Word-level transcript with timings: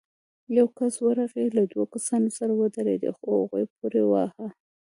يو 0.57 0.67
کس 0.77 0.93
ورغی، 1.05 1.45
له 1.57 1.63
دوو 1.71 1.83
کسانو 1.93 2.29
سره 2.37 2.51
ودرېد، 2.59 3.03
خو 3.17 3.27
هغوی 3.39 3.63
پورې 3.75 4.01
واهه. 4.11 4.47